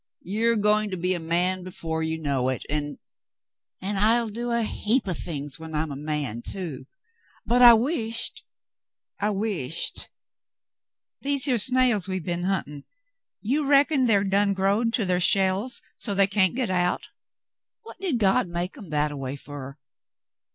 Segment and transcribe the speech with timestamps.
[0.23, 2.97] You are going to be a man before you know it, and
[3.83, 6.87] —""And I'll do a heap o' things when I'm a man, too—
[7.51, 8.43] but I wisht—
[9.19, 10.09] I wisht—
[11.21, 12.83] These here snails we b'en hunt'n',
[13.43, 17.09] you reckon they're done growed to ther shells so they can't get out?
[17.83, 19.77] What did God make 'em that a way fer?"